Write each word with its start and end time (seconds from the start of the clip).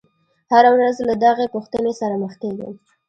هره 0.51 0.69
ورځ 0.75 0.95
له 1.09 1.13
دغې 1.25 1.45
پوښتنې 1.55 1.93
سره 1.99 2.15
مخ 2.23 2.33
کېږم. 2.41 2.73